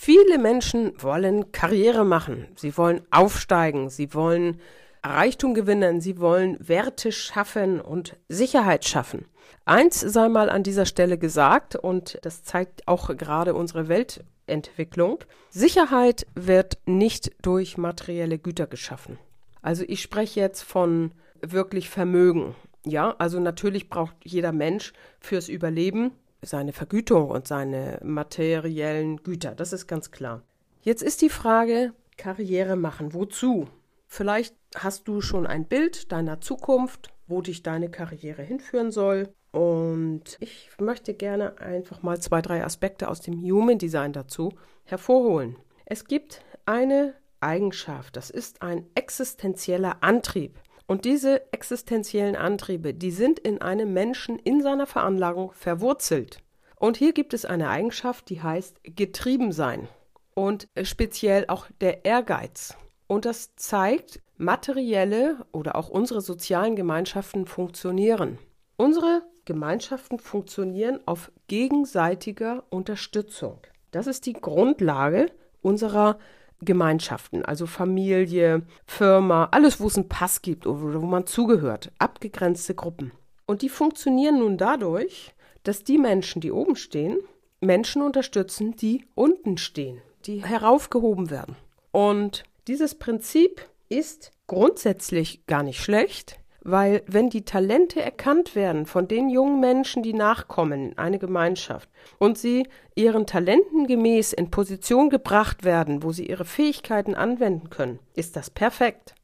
Viele 0.00 0.38
Menschen 0.38 0.92
wollen 1.02 1.50
Karriere 1.50 2.04
machen. 2.04 2.46
Sie 2.54 2.78
wollen 2.78 3.02
aufsteigen. 3.10 3.90
Sie 3.90 4.14
wollen 4.14 4.60
Reichtum 5.02 5.54
gewinnen. 5.54 6.00
Sie 6.00 6.20
wollen 6.20 6.56
Werte 6.60 7.10
schaffen 7.10 7.80
und 7.80 8.14
Sicherheit 8.28 8.84
schaffen. 8.84 9.26
Eins 9.64 9.98
sei 9.98 10.28
mal 10.28 10.50
an 10.50 10.62
dieser 10.62 10.86
Stelle 10.86 11.18
gesagt, 11.18 11.74
und 11.74 12.16
das 12.22 12.44
zeigt 12.44 12.86
auch 12.86 13.14
gerade 13.16 13.54
unsere 13.54 13.88
Weltentwicklung. 13.88 15.18
Sicherheit 15.50 16.28
wird 16.36 16.78
nicht 16.86 17.32
durch 17.42 17.76
materielle 17.76 18.38
Güter 18.38 18.68
geschaffen. 18.68 19.18
Also 19.62 19.82
ich 19.84 20.00
spreche 20.00 20.38
jetzt 20.38 20.62
von 20.62 21.10
wirklich 21.42 21.90
Vermögen. 21.90 22.54
Ja, 22.86 23.16
also 23.18 23.40
natürlich 23.40 23.88
braucht 23.88 24.14
jeder 24.22 24.52
Mensch 24.52 24.92
fürs 25.18 25.48
Überleben 25.48 26.12
seine 26.42 26.72
Vergütung 26.72 27.30
und 27.30 27.46
seine 27.46 27.98
materiellen 28.02 29.18
Güter. 29.18 29.54
Das 29.54 29.72
ist 29.72 29.86
ganz 29.86 30.10
klar. 30.10 30.42
Jetzt 30.82 31.02
ist 31.02 31.22
die 31.22 31.30
Frage, 31.30 31.92
Karriere 32.16 32.76
machen. 32.76 33.14
Wozu? 33.14 33.68
Vielleicht 34.06 34.54
hast 34.74 35.08
du 35.08 35.20
schon 35.20 35.46
ein 35.46 35.66
Bild 35.66 36.12
deiner 36.12 36.40
Zukunft, 36.40 37.12
wo 37.26 37.42
dich 37.42 37.62
deine 37.62 37.90
Karriere 37.90 38.42
hinführen 38.42 38.90
soll. 38.90 39.28
Und 39.50 40.36
ich 40.40 40.70
möchte 40.78 41.14
gerne 41.14 41.58
einfach 41.58 42.02
mal 42.02 42.20
zwei, 42.20 42.42
drei 42.42 42.64
Aspekte 42.64 43.08
aus 43.08 43.20
dem 43.20 43.40
Human 43.42 43.78
Design 43.78 44.12
dazu 44.12 44.52
hervorholen. 44.84 45.56
Es 45.86 46.04
gibt 46.04 46.42
eine 46.66 47.14
Eigenschaft, 47.40 48.16
das 48.16 48.30
ist 48.30 48.62
ein 48.62 48.86
existenzieller 48.94 50.02
Antrieb. 50.02 50.58
Und 50.88 51.04
diese 51.04 51.52
existenziellen 51.52 52.34
Antriebe, 52.34 52.94
die 52.94 53.10
sind 53.10 53.38
in 53.38 53.60
einem 53.60 53.92
Menschen 53.92 54.38
in 54.38 54.62
seiner 54.62 54.86
Veranlagung 54.86 55.52
verwurzelt. 55.52 56.42
Und 56.76 56.96
hier 56.96 57.12
gibt 57.12 57.34
es 57.34 57.44
eine 57.44 57.68
Eigenschaft, 57.68 58.30
die 58.30 58.42
heißt 58.42 58.80
getrieben 58.82 59.52
sein 59.52 59.86
und 60.34 60.66
speziell 60.82 61.44
auch 61.48 61.66
der 61.82 62.06
Ehrgeiz. 62.06 62.74
Und 63.06 63.26
das 63.26 63.54
zeigt, 63.56 64.22
materielle 64.38 65.44
oder 65.52 65.76
auch 65.76 65.90
unsere 65.90 66.22
sozialen 66.22 66.74
Gemeinschaften 66.74 67.44
funktionieren. 67.44 68.38
Unsere 68.76 69.22
Gemeinschaften 69.44 70.18
funktionieren 70.18 71.00
auf 71.04 71.30
gegenseitiger 71.48 72.64
Unterstützung. 72.70 73.60
Das 73.90 74.06
ist 74.06 74.24
die 74.24 74.34
Grundlage 74.34 75.26
unserer 75.60 76.18
Gemeinschaften, 76.60 77.44
also 77.44 77.66
Familie, 77.66 78.62
Firma, 78.86 79.48
alles, 79.52 79.80
wo 79.80 79.86
es 79.86 79.96
einen 79.96 80.08
Pass 80.08 80.42
gibt 80.42 80.66
oder 80.66 81.00
wo 81.00 81.06
man 81.06 81.26
zugehört, 81.26 81.92
abgegrenzte 81.98 82.74
Gruppen. 82.74 83.12
Und 83.46 83.62
die 83.62 83.68
funktionieren 83.68 84.40
nun 84.40 84.58
dadurch, 84.58 85.34
dass 85.62 85.84
die 85.84 85.98
Menschen, 85.98 86.40
die 86.40 86.52
oben 86.52 86.76
stehen, 86.76 87.18
Menschen 87.60 88.02
unterstützen, 88.02 88.76
die 88.76 89.04
unten 89.14 89.58
stehen, 89.58 90.00
die 90.26 90.44
heraufgehoben 90.44 91.30
werden. 91.30 91.56
Und 91.92 92.44
dieses 92.66 92.94
Prinzip 92.94 93.68
ist 93.88 94.32
grundsätzlich 94.46 95.46
gar 95.46 95.62
nicht 95.62 95.82
schlecht, 95.82 96.38
weil 96.70 97.02
wenn 97.06 97.30
die 97.30 97.44
Talente 97.44 98.02
erkannt 98.02 98.54
werden 98.54 98.86
von 98.86 99.08
den 99.08 99.30
jungen 99.30 99.60
Menschen, 99.60 100.02
die 100.02 100.12
nachkommen 100.12 100.90
in 100.90 100.98
eine 100.98 101.18
Gemeinschaft 101.18 101.88
und 102.18 102.36
sie 102.36 102.66
ihren 102.94 103.26
Talenten 103.26 103.86
gemäß 103.86 104.32
in 104.32 104.50
Position 104.50 105.08
gebracht 105.08 105.64
werden, 105.64 106.02
wo 106.02 106.12
sie 106.12 106.26
ihre 106.26 106.44
Fähigkeiten 106.44 107.14
anwenden 107.14 107.70
können, 107.70 107.98
ist 108.14 108.36
das 108.36 108.50
perfekt. 108.50 109.14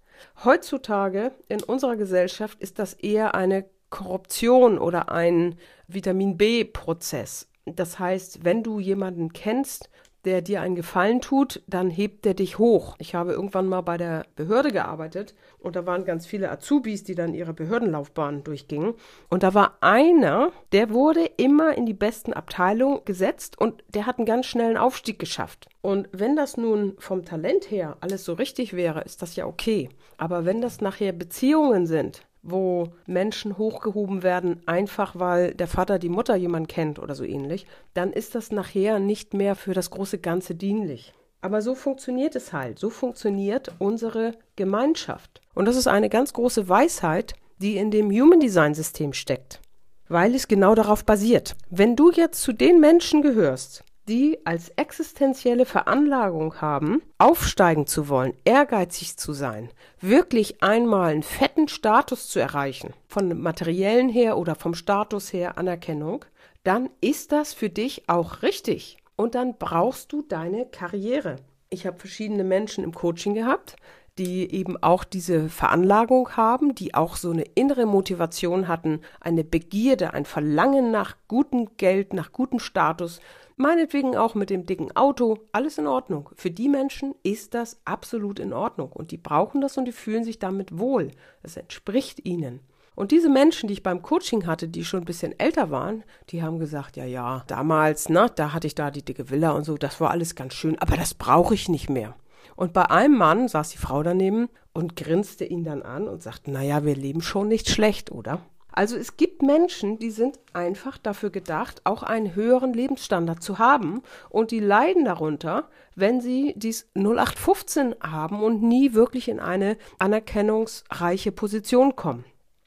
Heutzutage 0.44 1.32
in 1.48 1.62
unserer 1.62 1.96
Gesellschaft 1.96 2.60
ist 2.60 2.78
das 2.78 2.94
eher 2.94 3.34
eine 3.34 3.66
Korruption 3.90 4.78
oder 4.78 5.12
ein 5.12 5.56
Vitamin 5.86 6.36
B-Prozess. 6.36 7.48
Das 7.66 7.98
heißt, 7.98 8.44
wenn 8.44 8.62
du 8.62 8.80
jemanden 8.80 9.32
kennst, 9.32 9.90
der 10.24 10.42
dir 10.42 10.60
einen 10.60 10.74
Gefallen 10.74 11.20
tut, 11.20 11.62
dann 11.66 11.90
hebt 11.90 12.24
der 12.24 12.34
dich 12.34 12.58
hoch. 12.58 12.96
Ich 12.98 13.14
habe 13.14 13.32
irgendwann 13.32 13.68
mal 13.68 13.82
bei 13.82 13.96
der 13.96 14.26
Behörde 14.36 14.72
gearbeitet 14.72 15.34
und 15.58 15.76
da 15.76 15.86
waren 15.86 16.04
ganz 16.04 16.26
viele 16.26 16.50
Azubis, 16.50 17.04
die 17.04 17.14
dann 17.14 17.34
ihre 17.34 17.52
Behördenlaufbahn 17.52 18.44
durchgingen. 18.44 18.94
Und 19.28 19.42
da 19.42 19.54
war 19.54 19.78
einer, 19.80 20.52
der 20.72 20.90
wurde 20.90 21.24
immer 21.36 21.76
in 21.76 21.86
die 21.86 21.94
besten 21.94 22.32
Abteilungen 22.32 23.04
gesetzt 23.04 23.58
und 23.58 23.84
der 23.88 24.06
hat 24.06 24.18
einen 24.18 24.26
ganz 24.26 24.46
schnellen 24.46 24.76
Aufstieg 24.76 25.18
geschafft. 25.18 25.68
Und 25.82 26.08
wenn 26.12 26.36
das 26.36 26.56
nun 26.56 26.94
vom 26.98 27.24
Talent 27.24 27.70
her 27.70 27.96
alles 28.00 28.24
so 28.24 28.32
richtig 28.32 28.72
wäre, 28.74 29.02
ist 29.02 29.22
das 29.22 29.36
ja 29.36 29.46
okay. 29.46 29.90
Aber 30.16 30.44
wenn 30.44 30.60
das 30.60 30.80
nachher 30.80 31.12
Beziehungen 31.12 31.86
sind, 31.86 32.26
wo 32.44 32.92
Menschen 33.06 33.58
hochgehoben 33.58 34.22
werden, 34.22 34.62
einfach 34.66 35.18
weil 35.18 35.54
der 35.54 35.66
Vater 35.66 35.98
die 35.98 36.08
Mutter 36.08 36.36
jemand 36.36 36.68
kennt 36.68 36.98
oder 36.98 37.14
so 37.14 37.24
ähnlich, 37.24 37.66
dann 37.94 38.12
ist 38.12 38.34
das 38.34 38.52
nachher 38.52 38.98
nicht 38.98 39.34
mehr 39.34 39.56
für 39.56 39.74
das 39.74 39.90
große 39.90 40.18
Ganze 40.18 40.54
dienlich. 40.54 41.14
Aber 41.40 41.62
so 41.62 41.74
funktioniert 41.74 42.36
es 42.36 42.52
halt. 42.52 42.78
So 42.78 42.88
funktioniert 42.90 43.72
unsere 43.78 44.32
Gemeinschaft. 44.56 45.40
Und 45.54 45.66
das 45.66 45.76
ist 45.76 45.86
eine 45.86 46.08
ganz 46.08 46.32
große 46.32 46.68
Weisheit, 46.68 47.34
die 47.58 47.76
in 47.76 47.90
dem 47.90 48.10
Human 48.10 48.40
Design 48.40 48.74
System 48.74 49.12
steckt. 49.12 49.60
Weil 50.08 50.34
es 50.34 50.48
genau 50.48 50.74
darauf 50.74 51.04
basiert. 51.04 51.56
Wenn 51.70 51.96
du 51.96 52.10
jetzt 52.10 52.42
zu 52.42 52.52
den 52.52 52.80
Menschen 52.80 53.22
gehörst, 53.22 53.84
die 54.08 54.38
als 54.44 54.68
existenzielle 54.70 55.64
Veranlagung 55.64 56.60
haben, 56.60 57.02
aufsteigen 57.18 57.86
zu 57.86 58.08
wollen, 58.08 58.34
ehrgeizig 58.44 59.16
zu 59.16 59.32
sein, 59.32 59.70
wirklich 60.00 60.62
einmal 60.62 61.12
einen 61.12 61.22
fetten 61.22 61.68
Status 61.68 62.28
zu 62.28 62.38
erreichen, 62.38 62.92
von 63.08 63.40
materiellen 63.40 64.08
her 64.08 64.36
oder 64.36 64.54
vom 64.54 64.74
Status 64.74 65.32
her 65.32 65.58
Anerkennung, 65.58 66.24
dann 66.62 66.90
ist 67.00 67.32
das 67.32 67.54
für 67.54 67.70
dich 67.70 68.08
auch 68.08 68.42
richtig. 68.42 68.98
Und 69.16 69.34
dann 69.34 69.56
brauchst 69.58 70.12
du 70.12 70.22
deine 70.22 70.66
Karriere. 70.66 71.36
Ich 71.70 71.86
habe 71.86 71.98
verschiedene 71.98 72.44
Menschen 72.44 72.84
im 72.84 72.92
Coaching 72.92 73.34
gehabt, 73.34 73.76
die 74.18 74.52
eben 74.52 74.80
auch 74.82 75.04
diese 75.04 75.48
Veranlagung 75.48 76.36
haben, 76.36 76.74
die 76.74 76.94
auch 76.94 77.16
so 77.16 77.30
eine 77.30 77.44
innere 77.54 77.86
Motivation 77.86 78.68
hatten, 78.68 79.00
eine 79.20 79.44
Begierde, 79.44 80.14
ein 80.14 80.24
Verlangen 80.24 80.90
nach 80.90 81.16
gutem 81.28 81.76
Geld, 81.76 82.12
nach 82.12 82.32
gutem 82.32 82.58
Status, 82.58 83.20
Meinetwegen 83.56 84.16
auch 84.16 84.34
mit 84.34 84.50
dem 84.50 84.66
dicken 84.66 84.96
Auto, 84.96 85.38
alles 85.52 85.78
in 85.78 85.86
Ordnung. 85.86 86.30
Für 86.34 86.50
die 86.50 86.68
Menschen 86.68 87.14
ist 87.22 87.54
das 87.54 87.80
absolut 87.84 88.40
in 88.40 88.52
Ordnung 88.52 88.90
und 88.90 89.12
die 89.12 89.16
brauchen 89.16 89.60
das 89.60 89.78
und 89.78 89.84
die 89.84 89.92
fühlen 89.92 90.24
sich 90.24 90.40
damit 90.40 90.76
wohl. 90.76 91.12
Das 91.42 91.56
entspricht 91.56 92.24
ihnen. 92.26 92.60
Und 92.96 93.12
diese 93.12 93.28
Menschen, 93.28 93.68
die 93.68 93.74
ich 93.74 93.82
beim 93.82 94.02
Coaching 94.02 94.46
hatte, 94.46 94.68
die 94.68 94.84
schon 94.84 95.02
ein 95.02 95.06
bisschen 95.06 95.38
älter 95.38 95.70
waren, 95.70 96.02
die 96.30 96.42
haben 96.42 96.58
gesagt, 96.58 96.96
ja, 96.96 97.04
ja, 97.04 97.44
damals, 97.46 98.08
na, 98.08 98.28
da 98.28 98.52
hatte 98.52 98.66
ich 98.66 98.74
da 98.74 98.90
die 98.90 99.04
dicke 99.04 99.30
Villa 99.30 99.52
und 99.52 99.64
so, 99.64 99.76
das 99.76 100.00
war 100.00 100.10
alles 100.10 100.34
ganz 100.34 100.54
schön, 100.54 100.78
aber 100.80 100.96
das 100.96 101.14
brauche 101.14 101.54
ich 101.54 101.68
nicht 101.68 101.90
mehr. 101.90 102.16
Und 102.56 102.72
bei 102.72 102.90
einem 102.90 103.16
Mann 103.16 103.48
saß 103.48 103.70
die 103.70 103.78
Frau 103.78 104.02
daneben 104.02 104.48
und 104.72 104.96
grinste 104.96 105.44
ihn 105.44 105.64
dann 105.64 105.82
an 105.82 106.08
und 106.08 106.22
sagte, 106.22 106.50
naja, 106.50 106.84
wir 106.84 106.96
leben 106.96 107.22
schon 107.22 107.48
nicht 107.48 107.68
schlecht, 107.68 108.10
oder? 108.10 108.40
Also 108.76 108.96
es 108.96 109.16
gibt 109.16 109.40
Menschen, 109.40 110.00
die 110.00 110.10
sind 110.10 110.40
einfach 110.52 110.98
dafür 110.98 111.30
gedacht, 111.30 111.82
auch 111.84 112.02
einen 112.02 112.34
höheren 112.34 112.72
Lebensstandard 112.72 113.40
zu 113.40 113.60
haben 113.60 114.02
und 114.30 114.50
die 114.50 114.58
leiden 114.58 115.04
darunter, 115.04 115.68
wenn 115.94 116.20
sie 116.20 116.54
dies 116.56 116.90
0815 116.94 117.94
haben 118.00 118.42
und 118.42 118.64
nie 118.64 118.92
wirklich 118.92 119.28
in 119.28 119.38
eine 119.38 119.76
anerkennungsreiche 120.00 121.30
Position 121.30 121.94
kommen. 121.94 122.24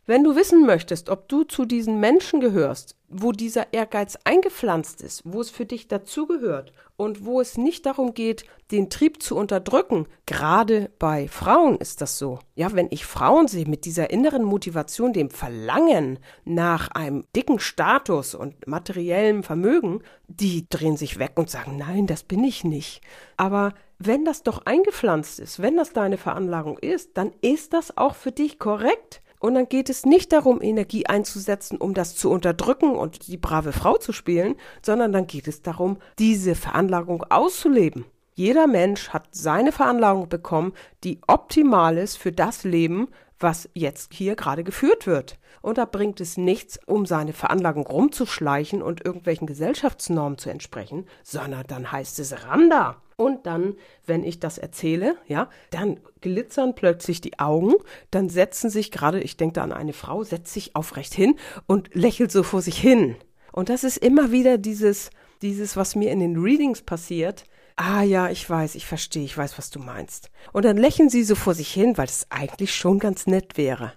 Wenn 0.09 0.24
du 0.24 0.38
wissen 0.38 0.65
möchtest, 0.65 1.09
ob 1.09 1.27
du 1.27 1.44
zu 1.44 1.65
diesen 1.65 2.00
Menschen 2.00 2.39
gehörst, 2.39 2.95
wo 3.09 3.33
dieser 3.33 3.74
Ehrgeiz 3.74 4.18
eingepflanzt 4.24 5.01
ist, 5.01 5.21
wo 5.25 5.42
es 5.42 5.50
für 5.50 5.65
dich 5.65 5.89
dazugehört 5.89 6.71
und 6.95 7.25
wo 7.25 7.42
es 7.42 7.57
nicht 7.57 7.86
darum 7.86 8.13
geht, 8.13 8.45
den 8.71 8.89
Trieb 8.89 9.21
zu 9.21 9.36
unterdrücken, 9.36 10.07
gerade 10.25 10.89
bei 10.98 11.27
Frauen 11.27 11.75
ist 11.75 12.00
das 12.00 12.18
so. 12.18 12.39
Ja, 12.56 12.74
wenn 12.74 12.88
ich 12.89 13.06
Frauen 13.06 13.50
sehe 13.50 13.68
mit 13.68 13.83
dieser 13.83 14.09
inneren 14.09 14.45
Motivation, 14.45 15.12
dem 15.12 15.30
Verlangen 15.30 16.19
nach 16.45 16.88
einem 16.92 17.25
dicken 17.36 17.60
Status 17.60 18.33
und 18.33 18.65
materiellem 18.65 19.44
Vermögen, 19.44 20.03
die 20.30 20.69
drehen 20.69 20.95
sich 20.95 21.19
weg 21.19 21.33
und 21.36 21.50
sagen, 21.50 21.75
nein, 21.75 22.07
das 22.07 22.24
bin 22.24 22.45
ich 22.45 22.63
nicht. 22.63 23.01
Aber 23.36 23.74
wenn 24.00 24.24
das 24.24 24.42
doch 24.44 24.65
eingepflanzt 24.65 25.42
ist, 25.42 25.62
wenn 25.62 25.75
das 25.75 25.92
deine 25.92 26.18
Veranlagung 26.18 26.77
ist, 26.77 27.18
dann 27.18 27.33
ist 27.42 27.74
das 27.74 27.98
auch 27.98 28.15
für 28.15 28.31
dich 28.31 28.57
korrekt. 28.57 29.21
Und 29.39 29.54
dann 29.54 29.69
geht 29.69 29.89
es 29.89 30.06
nicht 30.06 30.34
darum, 30.34 30.62
Energie 30.62 31.06
einzusetzen, 31.06 31.78
um 31.78 31.94
das 31.94 32.16
zu 32.16 32.31
unterdrücken 32.31 32.95
und 32.95 33.28
die 33.28 33.38
brave 33.38 33.72
Frau 33.72 33.98
zu 33.98 34.12
spielen, 34.12 34.56
sondern 34.81 35.12
dann 35.12 35.28
geht 35.28 35.48
es 35.48 35.62
darum, 35.62 35.98
diese 36.18 36.56
Veranlagung 36.56 37.24
auszuleben. 37.24 38.06
Jeder 38.34 38.68
Mensch 38.68 39.10
hat 39.10 39.30
seine 39.31 39.72
Veranlagung 39.72 40.30
bekommen, 40.30 40.74
die 41.04 41.19
optimal 41.28 41.98
ist 41.98 42.18
für 42.18 42.31
das 42.31 42.63
Leben, 42.63 43.07
was 43.39 43.69
jetzt 43.74 44.13
hier 44.13 44.36
gerade 44.36 44.63
geführt 44.63 45.07
wird. 45.07 45.38
Und 45.62 45.78
da 45.78 45.86
bringt 45.86 46.22
es 46.22 46.38
nichts, 46.38 46.80
um 46.86 47.06
seine 47.06 47.34
Veranlagung 47.34 47.86
rumzuschleichen 47.86 48.81
und 48.81 49.06
irgendwelchen 49.06 49.48
Gesellschaftsnormen 49.48 50.38
zu 50.38 50.50
entsprechen, 50.50 51.06
sondern 51.24 51.66
dann 51.68 51.92
heißt 51.92 52.19
es 52.19 52.45
Randa. 52.45 53.01
Und 53.16 53.48
dann, 53.48 53.75
wenn 54.06 54.24
ich 54.24 54.39
das 54.39 54.60
erzähle, 54.60 55.18
ja, 55.28 55.50
dann 55.72 56.00
glitzern 56.22 56.75
plötzlich 56.75 57.19
die 57.19 57.39
Augen, 57.39 57.74
dann 58.12 58.30
setzen 58.30 58.69
sich 58.69 58.92
gerade, 58.92 59.19
ich 59.19 59.38
denke 59.38 59.54
da 59.54 59.63
an 59.63 59.74
eine 59.74 59.94
Frau, 59.94 60.24
setzt 60.24 60.54
sich 60.54 60.75
aufrecht 60.75 61.16
hin 61.16 61.36
und 61.66 61.94
lächelt 61.95 62.31
so 62.31 62.44
vor 62.44 62.62
sich 62.62 62.78
hin. 62.78 63.16
Und 63.51 63.69
das 63.69 63.84
ist 63.84 63.98
immer 63.98 64.31
wieder 64.31 64.60
dieses, 64.60 65.10
dieses, 65.42 65.75
was 65.75 65.95
mir 65.95 66.12
in 66.12 66.19
den 66.19 66.38
Readings 66.38 66.84
passiert, 66.84 67.45
Ah 67.79 68.01
ja, 68.01 68.29
ich 68.29 68.50
weiß, 68.50 68.74
ich 68.74 68.88
verstehe, 68.88 69.24
ich 69.24 69.38
weiß, 69.38 69.59
was 69.59 69.69
du 69.69 69.77
meinst. 69.77 70.31
Und 70.51 70.65
dann 70.65 70.77
lächeln 70.77 71.09
sie 71.09 71.24
so 71.24 71.35
vor 71.35 71.53
sich 71.53 71.71
hin, 71.71 71.95
weil 71.95 72.07
es 72.07 72.25
eigentlich 72.31 72.75
schon 72.75 72.97
ganz 72.97 73.27
nett 73.27 73.56
wäre. 73.56 73.94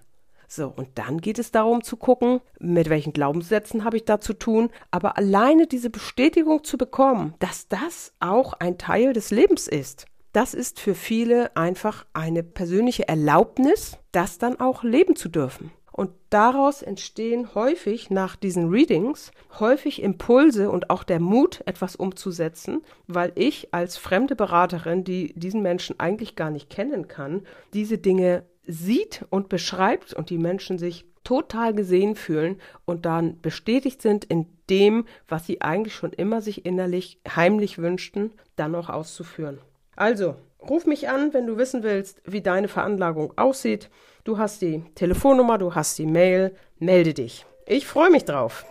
So, 0.47 0.67
und 0.67 0.89
dann 0.95 1.19
geht 1.19 1.39
es 1.39 1.51
darum 1.51 1.83
zu 1.83 1.97
gucken, 1.97 2.41
mit 2.59 2.89
welchen 2.89 3.11
Glaubenssätzen 3.11 3.83
habe 3.83 3.97
ich 3.97 4.05
da 4.05 4.21
zu 4.21 4.33
tun, 4.33 4.69
aber 4.91 5.17
alleine 5.17 5.65
diese 5.65 5.89
Bestätigung 5.89 6.63
zu 6.63 6.77
bekommen, 6.77 7.33
dass 7.39 7.69
das 7.69 8.13
auch 8.19 8.53
ein 8.53 8.77
Teil 8.77 9.13
des 9.13 9.31
Lebens 9.31 9.67
ist. 9.67 10.05
Das 10.31 10.53
ist 10.53 10.79
für 10.79 10.93
viele 10.93 11.55
einfach 11.57 12.05
eine 12.13 12.43
persönliche 12.43 13.07
Erlaubnis, 13.07 13.97
das 14.11 14.37
dann 14.37 14.59
auch 14.59 14.83
leben 14.83 15.15
zu 15.15 15.27
dürfen. 15.27 15.71
Und 16.01 16.09
daraus 16.31 16.81
entstehen 16.81 17.53
häufig 17.53 18.09
nach 18.09 18.35
diesen 18.35 18.69
Readings 18.71 19.31
häufig 19.59 20.01
Impulse 20.01 20.71
und 20.71 20.89
auch 20.89 21.03
der 21.03 21.19
Mut, 21.19 21.61
etwas 21.67 21.95
umzusetzen, 21.95 22.81
weil 23.05 23.31
ich 23.35 23.71
als 23.71 23.97
fremde 23.97 24.35
Beraterin, 24.35 25.03
die 25.03 25.31
diesen 25.35 25.61
Menschen 25.61 25.99
eigentlich 25.99 26.35
gar 26.35 26.49
nicht 26.49 26.71
kennen 26.71 27.07
kann, 27.07 27.43
diese 27.75 27.99
Dinge 27.99 28.45
sieht 28.65 29.27
und 29.29 29.47
beschreibt 29.47 30.11
und 30.15 30.31
die 30.31 30.39
Menschen 30.39 30.79
sich 30.79 31.05
total 31.23 31.75
gesehen 31.75 32.15
fühlen 32.15 32.59
und 32.85 33.05
dann 33.05 33.39
bestätigt 33.39 34.01
sind 34.01 34.25
in 34.25 34.47
dem, 34.71 35.05
was 35.27 35.45
sie 35.45 35.61
eigentlich 35.61 35.93
schon 35.93 36.13
immer 36.13 36.41
sich 36.41 36.65
innerlich 36.65 37.19
heimlich 37.29 37.77
wünschten, 37.77 38.31
dann 38.55 38.73
auch 38.73 38.89
auszuführen. 38.89 39.59
Also, 39.95 40.35
ruf 40.67 40.85
mich 40.85 41.09
an, 41.09 41.33
wenn 41.33 41.47
du 41.47 41.57
wissen 41.57 41.83
willst, 41.83 42.21
wie 42.25 42.41
deine 42.41 42.67
Veranlagung 42.67 43.37
aussieht. 43.37 43.89
Du 44.23 44.37
hast 44.37 44.61
die 44.61 44.83
Telefonnummer, 44.95 45.57
du 45.57 45.73
hast 45.75 45.97
die 45.97 46.05
Mail, 46.05 46.55
melde 46.79 47.13
dich. 47.13 47.45
Ich 47.65 47.87
freue 47.87 48.11
mich 48.11 48.25
drauf. 48.25 48.65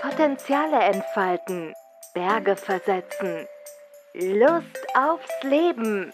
Potenziale 0.00 0.78
entfalten, 0.78 1.72
Berge 2.14 2.56
versetzen, 2.56 3.46
Lust 4.14 4.86
aufs 4.94 5.42
Leben, 5.42 6.12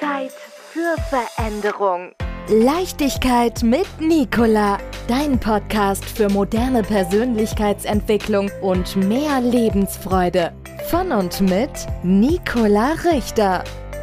Zeit 0.00 0.32
für 0.32 0.96
Veränderung. 1.08 2.12
Leichtigkeit 2.48 3.62
mit 3.62 3.86
Nicola, 4.00 4.78
dein 5.06 5.38
Podcast 5.38 6.04
für 6.04 6.28
moderne 6.28 6.82
Persönlichkeitsentwicklung 6.82 8.50
und 8.60 8.96
mehr 8.96 9.40
Lebensfreude. 9.40 10.52
Von 10.88 11.12
und 11.12 11.40
mit 11.40 11.70
Nicola 12.02 12.94
Richter. 13.04 13.62